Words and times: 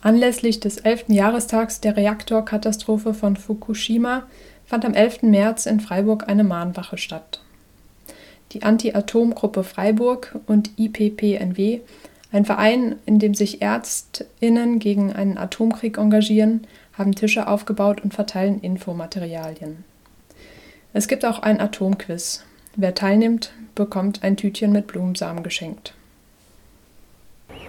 Anlässlich 0.00 0.60
des 0.60 0.78
11. 0.78 1.06
Jahrestags 1.08 1.80
der 1.80 1.96
Reaktorkatastrophe 1.96 3.14
von 3.14 3.36
Fukushima 3.36 4.24
fand 4.66 4.84
am 4.84 4.94
11. 4.94 5.22
März 5.22 5.66
in 5.66 5.80
Freiburg 5.80 6.28
eine 6.28 6.44
Mahnwache 6.44 6.98
statt. 6.98 7.40
Die 8.52 8.62
Anti-Atom-Gruppe 8.62 9.64
Freiburg 9.64 10.38
und 10.46 10.70
IPPNW, 10.78 11.80
ein 12.32 12.44
Verein, 12.44 12.96
in 13.06 13.18
dem 13.18 13.34
sich 13.34 13.62
ÄrztInnen 13.62 14.78
gegen 14.78 15.12
einen 15.12 15.38
Atomkrieg 15.38 15.98
engagieren, 15.98 16.66
haben 16.92 17.14
Tische 17.14 17.48
aufgebaut 17.48 18.00
und 18.02 18.14
verteilen 18.14 18.60
Infomaterialien. 18.60 19.84
Es 20.92 21.08
gibt 21.08 21.24
auch 21.24 21.40
ein 21.40 21.60
Atomquiz. 21.60 22.44
Wer 22.76 22.94
teilnimmt, 22.94 23.52
bekommt 23.74 24.22
ein 24.22 24.36
Tütchen 24.36 24.72
mit 24.72 24.86
Blumensamen 24.86 25.42
geschenkt. 25.42 25.94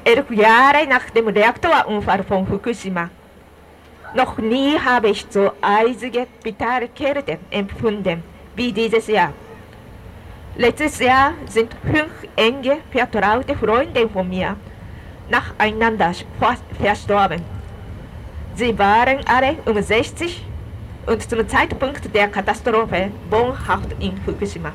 Elf 0.08 0.32
Jahre 0.32 0.88
nach 0.88 1.10
dem 1.10 1.28
Reaktorunfall 1.28 2.24
von 2.24 2.48
Fukushima. 2.48 3.10
Noch 4.16 4.38
nie 4.38 4.80
habe 4.80 5.10
ich 5.10 5.26
so 5.30 5.52
eisige, 5.60 6.28
bittere 6.42 6.88
Kälte 6.96 7.38
empfunden 7.52 8.24
wie 8.56 8.72
dieses 8.72 9.08
Jahr. 9.08 9.34
Letztes 10.56 11.00
Jahr 11.00 11.34
sind 11.50 11.76
fünf 11.84 12.14
enge, 12.38 12.78
vertraute 12.90 13.54
Freunde 13.58 14.08
von 14.08 14.30
mir 14.30 14.56
nacheinander 15.30 16.14
verstorben. 16.82 17.42
Sie 18.56 18.80
waren 18.80 19.20
alle 19.28 19.58
um 19.66 19.82
60 19.82 20.42
und 21.06 21.30
zum 21.30 21.46
Zeitpunkt 21.50 22.16
der 22.16 22.30
Katastrophe 22.30 23.12
wohnhaft 23.30 23.92
in 24.00 24.16
Fukushima. 24.22 24.72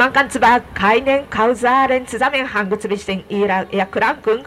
Man 0.00 0.14
kann 0.14 0.30
zwar 0.30 0.60
keinen 0.72 1.28
kausalen 1.28 2.06
Zusammenhang 2.06 2.72
zwischen 2.80 3.22
ihrer 3.28 3.70
Erkrankung 3.70 4.46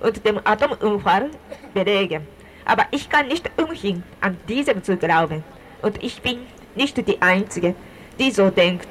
und 0.00 0.24
dem 0.24 0.40
Atomunfall 0.42 1.28
belegen, 1.74 2.26
aber 2.64 2.86
ich 2.90 3.10
kann 3.10 3.28
nicht 3.28 3.50
umhin, 3.60 4.02
an 4.22 4.38
diesem 4.48 4.82
zu 4.82 4.96
glauben. 4.96 5.44
Und 5.82 6.02
ich 6.02 6.22
bin 6.22 6.46
nicht 6.74 6.96
die 7.06 7.20
Einzige, 7.20 7.74
die 8.18 8.30
so 8.30 8.48
denkt. 8.48 8.88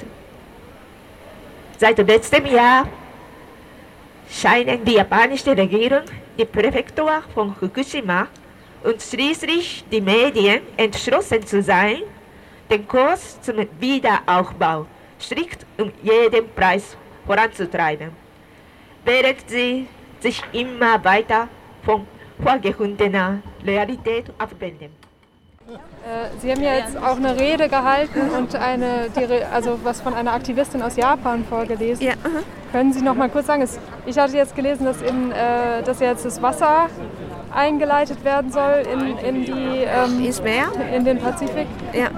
Seit 1.80 1.98
letztem 1.98 2.46
Jahr 2.46 2.88
scheinen 4.30 4.86
die 4.86 4.94
japanische 4.94 5.58
Regierung, 5.58 6.04
die 6.38 6.46
Präfektur 6.46 7.24
von 7.34 7.56
Fukushima 7.56 8.28
und 8.84 9.02
schließlich 9.02 9.84
die 9.92 10.02
Medien 10.02 10.62
entschlossen 10.78 11.44
zu 11.44 11.64
sein, 11.64 12.04
den 12.70 12.88
Kurs 12.88 13.42
zum 13.42 13.68
Wiederaufbau 13.80 14.86
strikt 15.24 15.66
um 15.78 15.92
jeden 16.02 16.50
Preis 16.54 16.98
voranzutreiben, 17.26 18.12
während 19.06 19.50
sie 19.50 19.88
sich 20.20 20.42
immer 20.52 21.04
weiter 21.04 21.48
von 21.84 22.08
vorgefundener 22.42 23.40
Realität 23.66 24.26
abwenden. 24.38 24.92
Äh, 25.66 26.40
sie 26.40 26.52
haben 26.52 26.62
ja 26.62 26.76
jetzt 26.76 26.98
auch 26.98 27.16
eine 27.16 27.40
Rede 27.40 27.70
gehalten 27.70 28.30
und 28.38 28.54
eine, 28.56 29.10
also 29.52 29.80
was 29.84 30.02
von 30.02 30.14
einer 30.14 30.34
Aktivistin 30.34 30.82
aus 30.82 30.98
Japan 30.98 31.46
vorgelesen. 31.46 32.06
Ja, 32.06 32.14
uh 32.14 32.16
-huh. 32.26 32.44
Können 32.74 32.92
Sie 32.92 33.02
noch 33.02 33.16
mal 33.16 33.30
kurz 33.30 33.46
sagen, 33.46 33.68
ich 34.06 34.18
hatte 34.18 34.36
jetzt 34.36 34.56
gelesen, 34.56 34.86
dass, 34.86 35.02
in, 35.02 35.32
äh, 35.32 35.84
dass 35.84 36.00
jetzt 36.00 36.26
das 36.26 36.42
Wasser 36.42 36.90
eingeleitet 37.54 38.24
werden 38.24 38.52
soll 38.52 38.84
in, 38.92 39.18
in, 39.18 39.46
die, 39.46 39.86
ähm, 39.86 40.24
in 40.94 41.06
den 41.06 41.20
Pazifik. 41.20 41.68
Ja. 41.94 42.10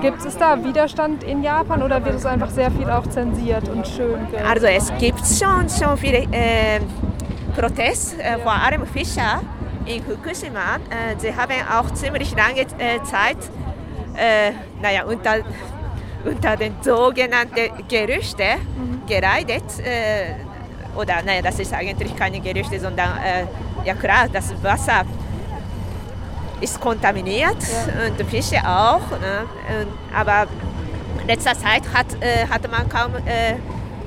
Gibt 0.00 0.24
es 0.24 0.36
da 0.36 0.62
Widerstand 0.62 1.24
in 1.24 1.42
Japan 1.42 1.82
oder 1.82 2.04
wird 2.04 2.16
es 2.16 2.26
einfach 2.26 2.50
sehr 2.50 2.70
viel 2.70 2.88
auch 2.88 3.06
zensiert 3.06 3.68
und 3.68 3.86
schön? 3.86 4.18
Also 4.46 4.66
es 4.66 4.92
gibt 4.98 5.20
schon, 5.26 5.68
schon 5.68 5.96
viele 5.96 6.18
äh, 6.30 6.80
Proteste, 7.56 8.22
äh, 8.22 8.38
vor 8.38 8.52
allem 8.52 8.86
Fischer 8.86 9.40
in 9.86 10.02
Fukushima. 10.02 10.76
Äh, 10.90 11.18
sie 11.18 11.34
haben 11.34 11.52
auch 11.72 11.92
ziemlich 11.94 12.34
lange 12.36 12.60
äh, 12.60 13.02
Zeit 13.02 13.38
äh, 14.18 14.52
naja, 14.82 15.04
unter, 15.04 15.36
unter 16.24 16.56
den 16.56 16.74
sogenannten 16.80 17.86
Gerüchten 17.88 18.58
mhm. 18.76 19.06
geleitet. 19.06 19.64
Oder 20.98 21.22
naja, 21.22 21.42
das 21.42 21.58
ist 21.60 21.72
eigentlich 21.72 22.14
keine 22.16 22.40
Gerüchte, 22.40 22.80
sondern 22.80 23.10
äh, 23.18 23.44
ja 23.86 23.94
klar, 23.94 24.28
das 24.32 24.52
Wasser 24.62 25.04
ist 26.60 26.80
kontaminiert 26.80 27.56
ja. 27.62 28.06
und 28.06 28.28
Fische 28.28 28.58
auch. 28.58 29.10
Ne? 29.20 29.46
aber 30.12 30.48
in 31.20 31.28
letzter 31.28 31.54
Zeit 31.54 31.82
hat, 31.94 32.06
äh, 32.20 32.46
hat 32.48 32.68
man 32.68 32.88
kaum 32.88 33.14
äh, 33.14 33.54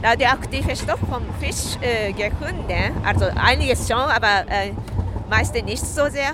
radioaktive 0.04 0.76
Stoff 0.76 1.00
vom 1.10 1.24
Fisch 1.40 1.78
äh, 1.82 2.12
gefunden. 2.12 3.02
Also 3.06 3.26
einiges 3.36 3.88
schon, 3.88 3.98
aber 3.98 4.46
äh, 4.50 4.72
meistens 5.30 5.64
nicht 5.64 5.86
so 5.86 6.10
sehr. 6.10 6.32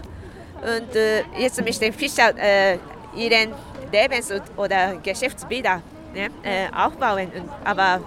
Und 0.62 0.96
äh, 0.96 1.24
jetzt 1.38 1.64
mit 1.64 1.80
den 1.80 1.94
Fischern 1.94 2.36
äh, 2.38 2.80
ihren 3.16 3.54
Lebens- 3.92 4.34
oder 4.56 4.96
Geschäftsbilder 5.04 5.82
ne, 6.14 6.30
äh, 6.44 6.68
aufbauen. 6.76 7.28
Und, 7.36 7.50
aber 7.64 8.02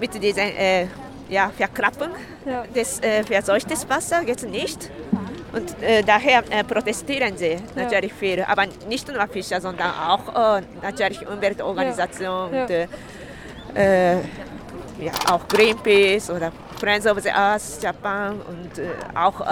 mit 0.00 0.14
dieser 0.22 0.44
äh, 0.44 0.86
ja, 1.28 1.50
Verkrappung 1.56 2.10
ja. 2.44 2.64
des 2.74 3.00
äh, 3.00 3.22
verseuchten 3.24 3.76
Wassers 3.88 4.24
geht 4.24 4.38
es 4.38 4.44
nicht. 4.44 4.90
Und 5.52 5.82
äh, 5.82 6.02
daher 6.02 6.42
äh, 6.50 6.62
protestieren 6.62 7.36
sie 7.36 7.56
natürlich 7.74 8.12
ja. 8.12 8.18
viel. 8.18 8.44
Aber 8.46 8.64
nicht 8.88 9.08
nur 9.08 9.26
Fischer, 9.28 9.60
sondern 9.60 9.90
auch 9.90 10.58
äh, 10.58 10.62
natürlich 10.82 11.26
Umweltorganisationen, 11.26 12.54
ja. 12.54 12.62
Und, 12.62 12.70
äh, 12.70 12.86
äh, 13.74 14.16
ja, 15.00 15.12
auch 15.30 15.46
Greenpeace 15.48 16.30
oder 16.30 16.52
Friends 16.78 17.06
of 17.06 17.20
the 17.20 17.30
Earth 17.30 17.82
Japan 17.82 18.40
und 18.40 18.78
äh, 18.78 18.88
auch 19.14 19.44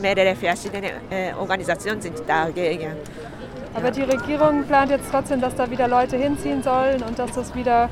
mehrere 0.00 0.36
verschiedene 0.36 0.92
Organisationen 1.38 2.00
sind 2.00 2.16
dagegen. 2.26 2.92
Aber 3.74 3.90
die 3.90 4.02
Regierung 4.02 4.64
plant 4.64 4.90
jetzt 4.90 5.10
trotzdem, 5.10 5.40
dass 5.40 5.54
da 5.56 5.70
wieder 5.70 5.88
Leute 5.88 6.16
hinziehen 6.16 6.62
sollen 6.62 7.02
und 7.02 7.18
dass 7.18 7.32
das 7.32 7.54
wieder 7.54 7.88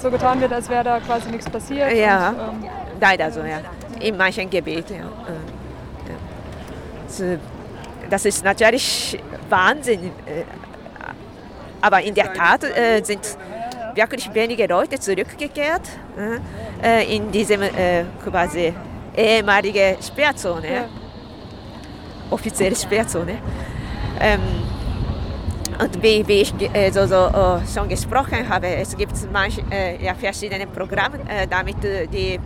so 0.00 0.10
getan 0.10 0.40
wird, 0.40 0.52
als 0.52 0.68
wäre 0.68 0.84
da 0.84 1.00
quasi 1.00 1.30
nichts 1.30 1.48
passiert. 1.48 1.92
Ja, 1.92 2.30
und, 2.30 2.64
ähm, 2.64 2.70
leider 3.00 3.30
so, 3.30 3.40
ja. 3.40 3.60
In 4.00 4.16
manchen 4.16 4.48
Gebieten. 4.48 4.94
Ja. 4.94 5.04
Das 8.10 8.24
ist 8.24 8.44
natürlich 8.44 9.18
Wahnsinn. 9.48 10.04
Äh, 10.26 10.44
aber 11.80 12.02
in 12.02 12.14
der 12.14 12.32
Tat 12.32 12.64
äh, 12.64 13.02
sind 13.02 13.20
wirklich 13.94 14.32
wenige 14.32 14.66
Leute 14.66 14.98
zurückgekehrt 14.98 15.82
äh, 16.82 17.16
in 17.16 17.30
diese 17.30 17.56
quasi 18.24 18.72
ehemalige 19.16 19.96
Sperrzone, 20.00 20.72
ja. 20.72 20.84
offizielle 22.30 22.76
Sperrzone. 22.76 23.38
Ähm, 24.20 24.40
und 25.78 26.02
wie, 26.02 26.26
wie 26.26 26.40
ich 26.42 26.52
äh, 26.74 26.90
so, 26.90 27.06
so 27.06 27.28
uh, 27.28 27.60
schon 27.72 27.88
gesprochen 27.88 28.48
habe, 28.48 28.66
es 28.68 28.96
gibt 28.96 29.12
manche, 29.32 29.62
äh, 29.70 30.02
ja, 30.04 30.14
verschiedene 30.14 30.66
Programme, 30.66 31.18
äh, 31.28 31.46
damit 31.46 31.76
die 32.12 32.38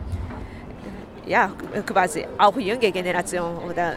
ja, 1.27 1.51
quasi 1.87 2.27
auch 2.37 2.57
junge 2.57 2.91
Generation 2.91 3.57
oder 3.59 3.95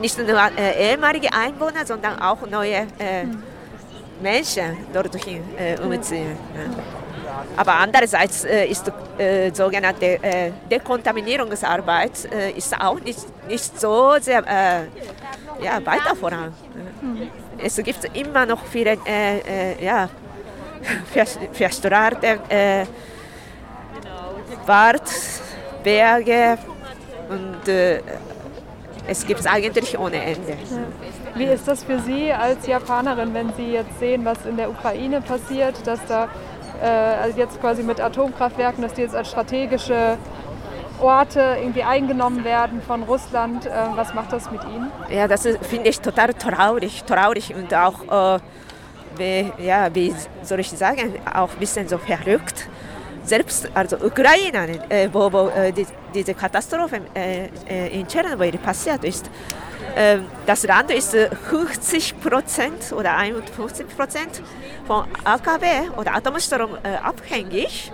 nicht 0.00 0.16
nur 0.16 0.28
ehemalige 0.58 1.28
Einwohner, 1.30 1.84
sondern 1.84 2.18
auch 2.20 2.38
neue 2.48 2.86
Menschen 4.22 4.78
dorthin 4.94 5.42
umziehen. 5.84 6.38
Aber 7.56 7.74
andererseits 7.74 8.44
äh, 8.44 8.66
ist 8.66 8.90
äh, 9.18 9.50
sogenannte 9.52 10.22
äh, 10.22 10.52
Dekontaminierungsarbeit 10.70 12.32
äh, 12.32 12.50
ist 12.52 12.74
auch 12.80 13.00
nicht, 13.00 13.20
nicht 13.48 13.78
so 13.78 14.14
sehr 14.20 14.42
äh, 14.46 15.64
ja, 15.64 15.84
weiter 15.84 16.16
voran. 16.16 16.52
Mhm. 17.00 17.41
Es 17.62 17.76
gibt 17.76 18.16
immer 18.16 18.46
noch 18.46 18.64
viele 18.64 18.98
äh, 19.06 19.84
ja, 19.84 20.08
verstrahlte 21.52 22.40
Wald, 24.66 25.02
Berge 25.82 26.58
und 27.28 27.72
es 29.06 29.26
gibt 29.26 29.40
es 29.40 29.46
eigentlich 29.46 29.98
ohne 29.98 30.22
Ende. 30.22 30.56
Wie 31.34 31.44
ist 31.44 31.66
das 31.66 31.84
für 31.84 31.98
Sie 31.98 32.32
als 32.32 32.66
Japanerin, 32.66 33.34
wenn 33.34 33.52
Sie 33.54 33.72
jetzt 33.72 33.98
sehen, 33.98 34.24
was 34.24 34.44
in 34.46 34.56
der 34.56 34.70
Ukraine 34.70 35.20
passiert, 35.20 35.74
dass 35.86 36.04
da 36.06 36.28
äh, 36.82 36.86
also 36.86 37.38
jetzt 37.38 37.60
quasi 37.60 37.82
mit 37.82 38.00
Atomkraftwerken, 38.00 38.82
dass 38.82 38.94
die 38.94 39.02
jetzt 39.02 39.14
als 39.14 39.30
strategische 39.30 40.18
Orte 41.00 41.58
irgendwie 41.60 41.82
eingenommen 41.82 42.44
werden 42.44 42.82
von 42.82 43.02
Russland. 43.02 43.66
Äh, 43.66 43.70
was 43.94 44.14
macht 44.14 44.32
das 44.32 44.50
mit 44.50 44.62
Ihnen? 44.64 44.90
Ja, 45.10 45.28
das 45.28 45.42
finde 45.42 45.88
ich 45.90 46.00
total 46.00 46.34
traurig, 46.34 47.04
traurig 47.04 47.54
und 47.54 47.72
auch, 47.74 48.36
äh, 48.36 48.40
wie, 49.16 49.52
ja, 49.64 49.94
wie 49.94 50.14
soll 50.42 50.60
ich 50.60 50.70
sagen, 50.70 51.14
auch 51.32 51.50
ein 51.50 51.58
bisschen 51.58 51.88
so 51.88 51.98
verrückt. 51.98 52.68
Selbst 53.24 53.70
also 53.74 53.96
Ukraine, 53.96 54.80
äh, 54.88 55.08
wo, 55.12 55.32
wo 55.32 55.48
äh, 55.48 55.72
die, 55.72 55.86
diese 56.12 56.34
Katastrophe 56.34 57.00
äh, 57.14 57.48
äh, 57.68 58.00
in 58.00 58.06
Tschernobyl 58.06 58.58
passiert 58.58 59.04
ist, 59.04 59.30
das 60.46 60.62
Land 60.62 60.90
ist 60.90 61.14
50 61.50 62.18
Prozent 62.20 62.92
oder 62.92 63.14
51 63.14 63.86
Prozent 63.94 64.40
von 64.86 65.04
AKW 65.22 65.90
oder 65.98 66.14
Atomstrom 66.14 66.78
abhängig. 67.02 67.92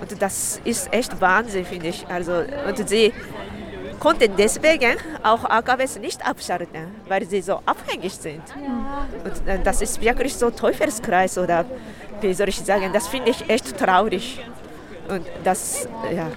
Und 0.00 0.20
das 0.20 0.60
ist 0.64 0.92
echt 0.92 1.20
Wahnsinn, 1.20 1.64
finde 1.64 1.88
ich. 1.88 2.06
Also, 2.08 2.44
und 2.68 2.88
sie 2.88 3.12
konnten 3.98 4.32
deswegen 4.36 4.96
auch 5.22 5.44
AKWs 5.44 5.98
nicht 5.98 6.26
abschalten, 6.26 6.94
weil 7.08 7.24
sie 7.24 7.40
so 7.40 7.60
abhängig 7.64 8.14
sind. 8.14 8.42
Und 9.24 9.48
äh, 9.48 9.58
das 9.62 9.80
ist 9.80 10.00
wirklich 10.00 10.34
so 10.34 10.50
Teufelskreis 10.50 11.38
oder 11.38 11.64
wie 12.20 12.34
soll 12.34 12.48
ich 12.48 12.58
sagen, 12.58 12.92
das 12.92 13.08
finde 13.08 13.30
ich 13.30 13.48
echt 13.48 13.76
traurig. 13.78 14.40
Und 15.08 15.26
das, 15.44 15.88
ja. 16.12 16.28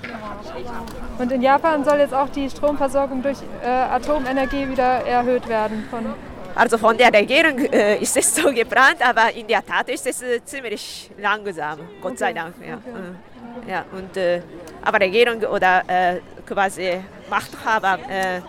Und 1.18 1.32
in 1.32 1.42
Japan 1.42 1.84
soll 1.84 2.00
jetzt 2.00 2.14
auch 2.14 2.30
die 2.30 2.50
Stromversorgung 2.50 3.22
durch 3.22 3.38
äh, 3.64 3.68
Atomenergie 3.68 4.70
wieder 4.70 5.06
erhöht 5.06 5.48
werden. 5.48 5.86
Von 5.90 6.14
also 6.56 6.78
von 6.78 6.98
der 6.98 7.14
Regierung 7.14 7.58
äh, 7.72 7.98
ist 7.98 8.18
es 8.18 8.36
so 8.36 8.52
geplant, 8.52 8.98
aber 9.02 9.34
in 9.34 9.48
der 9.48 9.66
Tat 9.66 9.88
ist 9.90 10.06
es 10.06 10.22
äh, 10.22 10.44
ziemlich 10.44 11.10
langsam, 11.18 11.80
Gott 12.02 12.18
sei 12.18 12.34
Dank. 12.34 12.56
Ja. 12.66 12.76
Okay. 12.76 13.29
Ja, 13.68 13.86
und, 13.92 14.18
äh, 14.18 14.42
aber 14.84 15.00
Regierung 15.00 15.42
oder 15.44 15.84
äh, 15.88 16.20
quasi 16.46 17.02
Machthaber 17.30 18.00
äh, 18.10 18.42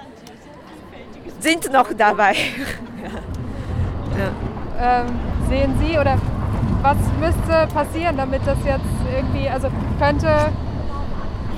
sind 1.41 1.73
noch 1.73 1.93
dabei. 1.97 2.35
ja. 4.19 5.01
ähm, 5.03 5.07
sehen 5.49 5.75
Sie 5.83 5.99
oder 5.99 6.19
was 6.83 6.97
müsste 7.19 7.67
passieren, 7.75 8.17
damit 8.17 8.41
das 8.47 8.59
jetzt 8.65 8.85
irgendwie, 9.15 9.49
also 9.49 9.69
könnte 9.99 10.51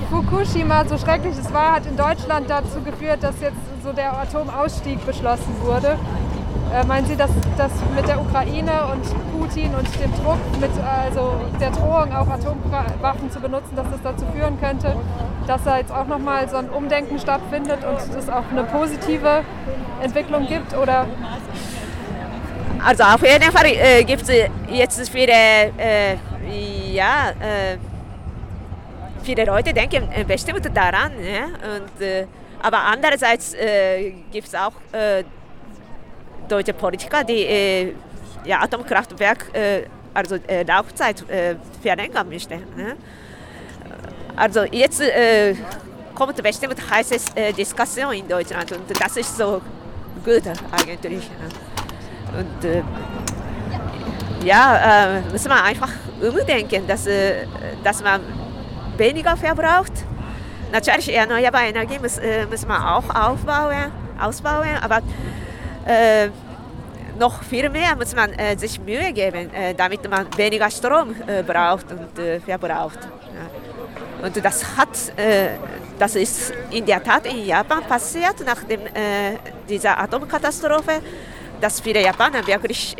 Fukushima, 0.09 0.85
so 0.85 0.97
schrecklich 0.97 1.37
es 1.37 1.53
war, 1.53 1.73
hat 1.73 1.85
in 1.85 1.97
Deutschland 1.97 2.49
dazu 2.49 2.81
geführt, 2.81 3.23
dass 3.23 3.39
jetzt 3.41 3.57
so 3.83 3.93
der 3.93 4.13
Atomausstieg 4.17 5.05
beschlossen 5.05 5.55
wurde. 5.61 5.97
Äh, 6.73 6.85
meinen 6.85 7.05
Sie, 7.05 7.15
dass 7.15 7.29
das 7.57 7.71
mit 7.95 8.07
der 8.07 8.19
Ukraine 8.19 8.87
und 8.91 9.03
Putin 9.39 9.75
und 9.75 9.87
dem 10.01 10.11
Druck, 10.23 10.39
mit 10.59 10.71
also 10.83 11.33
der 11.59 11.69
Drohung, 11.69 12.11
auch 12.13 12.27
Atomwaffen 12.27 13.29
zu 13.31 13.39
benutzen, 13.39 13.75
dass 13.75 13.85
das 13.91 14.01
dazu 14.03 14.25
führen 14.33 14.59
könnte, 14.59 14.95
dass 15.45 15.63
da 15.63 15.77
jetzt 15.77 15.91
auch 15.91 16.07
nochmal 16.07 16.49
so 16.49 16.57
ein 16.57 16.69
Umdenken 16.69 17.19
stattfindet 17.19 17.79
und 17.83 18.15
es 18.17 18.29
auch 18.29 18.49
eine 18.49 18.63
positive 18.63 19.43
Entwicklung 20.01 20.47
gibt? 20.47 20.75
Oder 20.75 21.05
also 22.85 23.03
auf 23.03 23.21
jeden 23.23 23.51
Fall 23.51 23.65
äh, 23.67 24.03
gibt 24.03 24.23
es 24.23 24.49
jetzt 24.69 25.09
viele, 25.09 25.31
äh, 25.31 26.17
ja, 26.91 27.29
äh, 27.39 27.77
viele 29.23 29.45
Leute 29.45 29.73
denken 29.73 30.09
bestimmt 30.27 30.69
daran. 30.75 31.11
Ja? 31.23 31.45
Und, 31.45 32.01
äh, 32.01 32.25
aber 32.61 32.79
andererseits 32.79 33.53
äh, 33.53 34.11
gibt 34.31 34.47
es 34.47 34.55
auch 34.55 34.73
äh, 34.91 35.23
deutsche 36.47 36.73
Politiker, 36.73 37.23
die 37.23 37.93
ja, 38.45 38.61
Atomkraftwerk, 38.61 39.45
also 40.13 40.37
Laufzeit 40.67 41.23
verlängern 41.81 42.29
möchten. 42.29 42.59
Ne? 42.75 42.95
Also 44.35 44.63
jetzt 44.63 45.01
kommt 46.15 46.41
bestimmt 46.41 46.77
heiße 46.89 47.53
Diskussion 47.57 48.13
in 48.13 48.27
Deutschland 48.27 48.71
und 48.71 49.01
das 49.01 49.17
ist 49.17 49.37
so 49.37 49.61
gut 50.23 50.43
eigentlich. 50.71 51.29
Und 52.37 52.65
äh, 52.65 52.83
ja, 54.43 55.17
äh, 55.17 55.21
muss 55.31 55.47
man 55.47 55.59
einfach 55.59 55.89
umdenken, 56.21 56.87
dass, 56.87 57.05
äh, 57.07 57.45
dass 57.83 58.03
man 58.03 58.21
weniger 58.97 59.37
verbraucht. 59.37 59.93
Natürlich 60.71 61.15
erneuerbare 61.15 61.67
Energie 61.67 61.99
muss, 61.99 62.17
äh, 62.17 62.45
muss 62.47 62.65
man 62.65 62.81
auch 62.81 63.09
aufbauen, 63.09 63.91
ausbauen, 64.19 64.77
aber 64.81 65.01
äh, 65.85 66.29
noch 67.19 67.43
viel 67.43 67.69
mehr 67.69 67.95
muss 67.95 68.15
man 68.15 68.31
äh, 68.33 68.57
sich 68.57 68.79
Mühe 68.79 69.13
geben, 69.13 69.53
äh, 69.53 69.73
damit 69.73 70.09
man 70.09 70.27
weniger 70.35 70.69
Strom 70.69 71.15
äh, 71.27 71.43
braucht 71.43 71.85
und 71.91 72.19
äh, 72.19 72.39
verbraucht. 72.39 72.99
Ja. 73.01 74.25
Und 74.25 74.43
das 74.43 74.77
hat, 74.77 74.89
äh, 75.17 75.49
das 75.99 76.15
ist 76.15 76.53
in 76.71 76.85
der 76.85 77.03
Tat 77.03 77.25
in 77.27 77.45
Japan 77.45 77.83
passiert 77.83 78.35
nach 78.45 78.63
dem, 78.63 78.81
dieser 79.67 79.99
Atomkatastrophe 79.99 81.01
dass 81.61 81.79
viele 81.79 82.03
Japaner 82.03 82.45
wirklich 82.45 82.93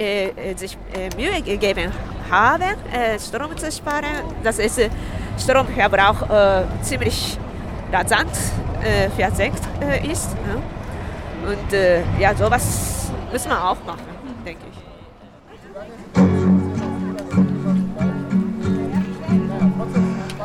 sich 0.56 0.78
Mühe 1.18 1.42
gegeben 1.42 1.92
haben, 2.32 2.78
Strom 3.20 3.58
zu 3.58 3.70
sparen. 3.70 4.24
Das 4.42 4.58
ist 4.58 4.80
Stromverbrauch 5.38 6.66
ziemlich 6.82 7.38
rasant 7.92 8.32
versenkt 9.18 9.64
ist. 10.10 10.32
Ne? 10.46 10.62
Und 11.46 11.72
ja, 12.20 12.36
sowas 12.36 13.12
müssen 13.32 13.50
wir 13.50 13.64
auch 13.64 13.78
machen, 13.86 14.02
denke 14.46 14.62
ich. 14.72 14.84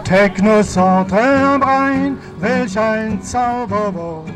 Technocentre 0.05 1.21
am 1.21 1.63
Rhein, 1.63 2.19
welch 2.39 2.79
ein 2.79 3.21
Zauberwort 3.23 4.29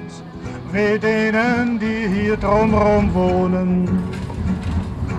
weh 0.73 0.99
denen, 0.99 1.79
die 1.79 2.09
hier 2.09 2.37
drumrum 2.37 3.15
wohnen. 3.15 3.89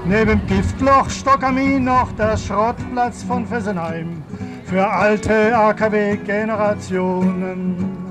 Neben 0.06 0.46
Giftloch, 0.48 1.10
Stockamin 1.10 1.86
noch 1.86 2.12
der 2.14 2.38
Schrottplatz 2.38 3.24
von 3.24 3.48
Fessenheim 3.48 4.22
für 4.66 4.88
alte 4.88 5.56
AKW-Generationen. 5.56 8.03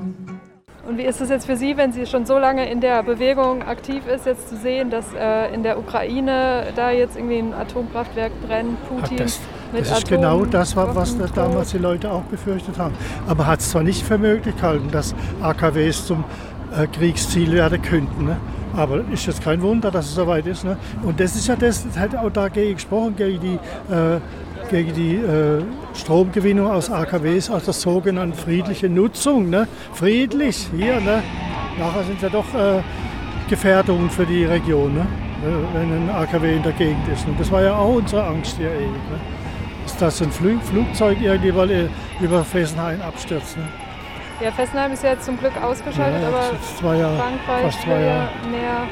Und 0.85 0.99
wie 0.99 1.03
ist 1.03 1.21
es 1.21 1.29
jetzt 1.29 1.47
für 1.47 1.57
Sie, 1.57 1.77
wenn 1.77 1.93
Sie 1.93 2.07
schon 2.07 2.27
so 2.27 2.39
lange 2.39 2.69
in 2.69 2.81
der 2.81 3.05
Bewegung 3.05 3.63
aktiv 3.63 4.03
ist, 4.07 4.27
jetzt 4.27 4.49
zu 4.49 4.57
sehen, 4.57 4.91
dass 4.91 5.07
äh, 5.15 5.55
in 5.55 5.63
der 5.63 5.79
Ukraine 5.79 6.65
da 6.75 6.91
jetzt 6.91 7.17
irgendwie 7.17 7.39
ein 7.39 7.55
Atomkraftwerk 7.55 8.33
brennt, 8.47 8.77
Putin 8.89 9.05
Ach, 9.21 9.23
das, 9.23 9.41
mit 9.73 9.83
das 9.83 9.89
ist 9.91 10.05
Atom 10.05 10.11
genau 10.11 10.45
das, 10.45 10.75
was 10.75 11.17
damals 11.35 11.71
die 11.71 11.79
Leute 11.79 12.11
auch 12.11 12.23
befürchtet 12.23 12.79
haben. 12.79 12.95
Aber 13.29 13.47
hat 13.47 13.61
es 13.61 13.71
zwar 13.71 13.85
nicht 13.85 14.03
für 14.03 14.19
möglich 14.19 14.57
gehalten, 14.57 14.91
dass 14.91 15.15
AKWs 15.41 16.05
zum 16.07 16.25
äh, 16.77 16.89
Kriegsziel 16.89 17.53
werden 17.53 17.81
könnten. 17.81 18.25
Ne? 18.25 18.37
Aber 18.77 19.03
ist 19.13 19.27
jetzt 19.27 19.43
kein 19.43 19.63
Wunder, 19.63 19.93
dass 19.93 20.07
es 20.07 20.17
soweit 20.17 20.47
ist. 20.49 20.65
Ne? 20.65 20.77
Und 21.05 21.21
das 21.21 21.37
ist 21.37 21.47
ja 21.47 21.55
das, 21.55 21.87
das 21.87 21.97
hat 21.97 22.17
auch 22.17 22.31
dagegen 22.31 22.75
gesprochen, 22.75 23.15
gegen 23.17 23.41
die, 23.41 23.55
äh, 23.95 24.19
gegen 24.73 24.95
die 24.95 25.17
äh, 25.17 25.63
Stromgewinnung 25.95 26.67
aus 26.67 26.91
AKWs, 26.91 27.51
aus 27.51 27.67
der 27.67 27.75
sogenannten 27.75 28.35
friedlichen 28.35 28.95
Nutzung. 28.95 29.51
Ne? 29.51 29.69
Friedlich, 29.93 30.69
hier. 30.75 30.99
Ne? 31.01 31.23
Nachher 31.79 32.03
sind 32.05 32.21
ja 32.23 32.31
doch 32.31 32.47
äh, 32.55 32.81
Gefährdungen 33.49 34.11
für 34.11 34.25
die 34.27 34.45
Region, 34.45 34.95
ne? 34.95 35.07
wenn 35.75 35.93
ein 35.93 36.11
AKW 36.11 36.57
in 36.57 36.63
der 36.63 36.73
Gegend 36.73 37.07
ist. 37.13 37.27
Und 37.27 37.39
das 37.39 37.51
war 37.51 37.63
ja 37.63 37.77
auch 37.77 37.97
unsere 37.97 38.25
Angst 38.25 38.57
hier 38.57 38.71
ewig. 38.71 38.89
Ne? 38.89 39.21
Dass 40.01 40.23
ein 40.23 40.33
Flugzeug 40.33 41.21
irgendwann 41.21 41.91
über 42.21 42.43
Fessenhain 42.45 43.01
abstürzt. 43.03 43.57
Ne? 43.59 43.65
Ja, 44.41 44.51
Fessenheim 44.51 44.93
ist 44.93 45.05
ja 45.05 45.11
jetzt 45.11 45.27
zum 45.27 45.39
Glück 45.39 45.53
ausgeschaltet, 45.63 46.23
ja, 46.23 46.29
aber 46.29 46.51
zwei 46.79 46.97
Jahre, 46.97 47.17
Frankreich 47.17 47.87
ja 47.87 48.29
mehr 48.51 48.89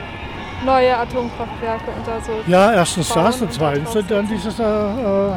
neue 0.65 0.97
Atomkraftwerke 0.97 1.91
unter 1.97 2.21
so. 2.21 2.33
Ja, 2.47 2.73
erstens 2.73 3.09
das 3.09 3.41
und 3.41 3.53
zweitens 3.53 3.97
und 3.97 4.11
dann 4.11 4.29
dieses 4.29 4.59
äh, 4.59 4.63
äh, 4.63 5.33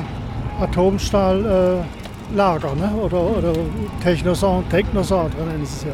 Atomstahllager 0.60 1.84
äh, 2.36 2.76
ne? 2.76 2.92
oder, 3.02 3.38
oder 3.38 3.54
Technosan, 4.04 4.68
Technocentre 4.70 5.44
nennen 5.44 5.66
sie 5.66 5.76
es 5.76 5.84
ja. 5.86 5.94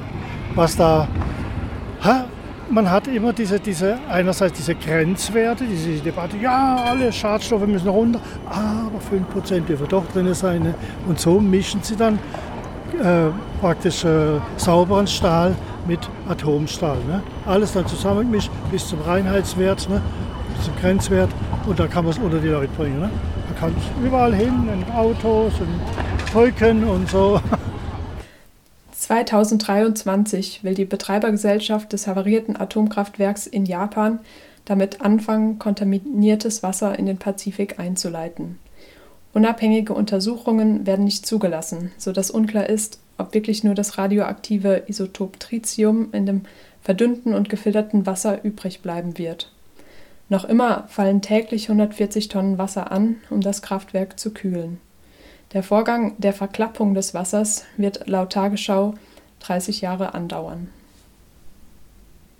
Was 0.55 0.75
da. 0.75 1.07
Ha, 2.03 2.25
man 2.69 2.89
hat 2.89 3.07
immer 3.07 3.33
diese, 3.33 3.59
diese, 3.59 3.97
einerseits 4.09 4.57
diese 4.57 4.75
Grenzwerte, 4.75 5.65
diese 5.65 6.03
Debatte, 6.03 6.37
ja, 6.37 6.77
alle 6.85 7.11
Schadstoffe 7.11 7.65
müssen 7.65 7.89
runter, 7.89 8.19
aber 8.45 8.99
5% 8.99 9.65
dürfen 9.65 9.87
doch 9.87 10.05
drin 10.13 10.33
sein. 10.33 10.63
Ne? 10.63 10.75
Und 11.07 11.19
so 11.19 11.39
mischen 11.39 11.81
sie 11.81 11.95
dann 11.95 12.19
äh, 13.01 13.31
praktisch 13.59 14.03
äh, 14.03 14.39
sauberen 14.57 15.07
Stahl 15.07 15.55
mit 15.87 15.99
Atomstahl. 16.27 16.97
Ne? 17.07 17.21
Alles 17.45 17.73
dann 17.73 17.87
zusammengemischt 17.87 18.51
bis 18.71 18.87
zum 18.87 19.01
Reinheitswert, 19.01 19.89
ne? 19.89 20.01
bis 20.55 20.65
zum 20.65 20.75
Grenzwert 20.75 21.29
und 21.65 21.79
da 21.79 21.87
kann 21.87 22.05
man 22.05 22.13
es 22.13 22.19
unter 22.19 22.39
die 22.39 22.49
Leute 22.49 22.71
bringen. 22.77 22.99
Ne? 22.99 23.09
Man 23.59 23.73
kann 23.73 23.81
es 23.81 24.07
überall 24.07 24.33
hin, 24.33 24.69
in 24.71 24.91
Autos 24.93 25.53
und 25.59 26.31
Brücken 26.31 26.83
und 26.85 27.09
so. 27.09 27.41
2023 28.93 30.63
will 30.63 30.75
die 30.75 30.85
Betreibergesellschaft 30.85 31.91
des 31.91 32.07
havarierten 32.07 32.55
Atomkraftwerks 32.55 33.47
in 33.47 33.65
Japan 33.65 34.19
damit 34.63 35.01
anfangen, 35.01 35.59
kontaminiertes 35.59 36.63
Wasser 36.63 36.97
in 36.97 37.05
den 37.05 37.17
Pazifik 37.17 37.79
einzuleiten. 37.79 38.59
Unabhängige 39.33 39.93
Untersuchungen 39.93 40.85
werden 40.85 41.03
nicht 41.05 41.25
zugelassen, 41.25 41.91
sodass 41.97 42.31
unklar 42.31 42.67
ist, 42.67 42.99
ob 43.17 43.33
wirklich 43.33 43.63
nur 43.65 43.75
das 43.75 43.97
radioaktive 43.97 44.83
Isotop 44.87 45.39
Tritium 45.39 46.13
in 46.13 46.25
dem 46.25 46.41
verdünnten 46.81 47.33
und 47.33 47.49
gefilterten 47.49 48.05
Wasser 48.05 48.43
übrig 48.43 48.81
bleiben 48.81 49.17
wird. 49.17 49.51
Noch 50.29 50.45
immer 50.45 50.85
fallen 50.87 51.21
täglich 51.21 51.69
140 51.69 52.27
Tonnen 52.27 52.57
Wasser 52.57 52.91
an, 52.91 53.17
um 53.29 53.41
das 53.41 53.61
Kraftwerk 53.61 54.19
zu 54.19 54.31
kühlen. 54.31 54.79
Der 55.53 55.63
Vorgang 55.63 56.15
der 56.19 56.33
Verklappung 56.33 56.93
des 56.93 57.13
Wassers 57.13 57.65
wird 57.77 58.07
laut 58.07 58.31
Tagesschau 58.31 58.93
30 59.39 59.81
Jahre 59.81 60.13
andauern 60.13 60.69